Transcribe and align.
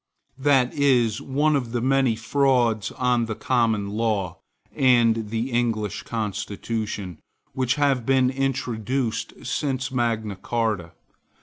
That 0.39 0.73
is 0.73 1.21
one 1.21 1.55
of 1.55 1.73
the 1.73 1.79
many 1.79 2.15
frauds 2.15 2.89
on 2.93 3.25
the 3.27 3.35
Common 3.35 3.91
Law, 3.91 4.39
and 4.75 5.29
the 5.29 5.51
English 5.51 6.01
constitution, 6.01 7.19
which 7.53 7.75
have 7.75 8.03
been 8.03 8.31
introduced 8.31 9.45
since 9.45 9.91
Magna 9.91 10.35
Carta. 10.37 10.93